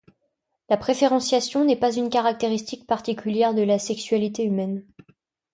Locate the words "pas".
1.75-1.95